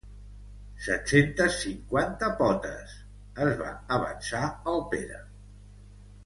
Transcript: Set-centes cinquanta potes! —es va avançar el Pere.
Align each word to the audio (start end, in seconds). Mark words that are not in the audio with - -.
Set-centes 0.85 1.57
cinquanta 1.65 2.29
potes! 2.39 2.95
—es 2.97 3.55
va 3.61 3.69
avançar 3.99 4.43
el 4.75 4.83
Pere. 4.95 5.21